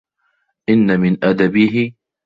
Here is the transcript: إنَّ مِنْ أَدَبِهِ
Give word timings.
إنَّ 0.69 0.99
مِنْ 0.99 1.17
أَدَبِهِ 1.23 1.95